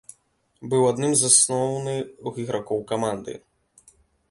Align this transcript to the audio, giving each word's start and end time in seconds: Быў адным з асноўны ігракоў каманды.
Быў 0.71 0.85
адным 0.91 1.13
з 1.19 1.29
асноўны 1.33 1.95
ігракоў 2.41 2.83
каманды. 2.95 3.33